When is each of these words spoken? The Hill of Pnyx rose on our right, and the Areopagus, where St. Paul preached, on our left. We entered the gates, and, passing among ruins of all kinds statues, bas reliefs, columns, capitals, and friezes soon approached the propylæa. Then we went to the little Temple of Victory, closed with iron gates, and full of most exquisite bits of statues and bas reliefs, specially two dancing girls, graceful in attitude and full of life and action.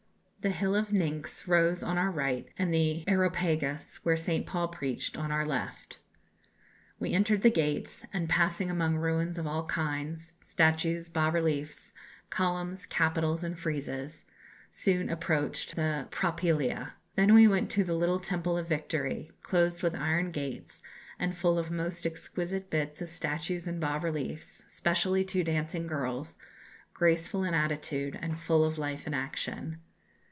The 0.43 0.49
Hill 0.49 0.75
of 0.75 0.87
Pnyx 0.87 1.45
rose 1.45 1.83
on 1.83 1.99
our 1.99 2.09
right, 2.09 2.49
and 2.57 2.73
the 2.73 3.03
Areopagus, 3.07 3.97
where 3.97 4.17
St. 4.17 4.43
Paul 4.43 4.69
preached, 4.69 5.15
on 5.15 5.31
our 5.31 5.45
left. 5.45 5.99
We 6.99 7.13
entered 7.13 7.43
the 7.43 7.51
gates, 7.51 8.03
and, 8.11 8.27
passing 8.27 8.67
among 8.71 8.95
ruins 8.97 9.37
of 9.37 9.45
all 9.45 9.65
kinds 9.67 10.33
statues, 10.41 11.09
bas 11.09 11.31
reliefs, 11.31 11.93
columns, 12.31 12.87
capitals, 12.87 13.43
and 13.43 13.55
friezes 13.55 14.25
soon 14.71 15.11
approached 15.11 15.75
the 15.75 16.07
propylæa. 16.09 16.93
Then 17.13 17.35
we 17.35 17.47
went 17.47 17.69
to 17.73 17.83
the 17.83 17.93
little 17.93 18.19
Temple 18.19 18.57
of 18.57 18.67
Victory, 18.67 19.29
closed 19.43 19.83
with 19.83 19.93
iron 19.93 20.31
gates, 20.31 20.81
and 21.19 21.37
full 21.37 21.59
of 21.59 21.69
most 21.69 22.07
exquisite 22.07 22.71
bits 22.71 22.99
of 22.99 23.09
statues 23.09 23.67
and 23.67 23.79
bas 23.79 24.01
reliefs, 24.01 24.63
specially 24.67 25.23
two 25.23 25.43
dancing 25.43 25.85
girls, 25.85 26.39
graceful 26.95 27.43
in 27.43 27.53
attitude 27.53 28.17
and 28.19 28.39
full 28.39 28.65
of 28.65 28.79
life 28.79 29.03
and 29.05 29.13
action. 29.13 29.79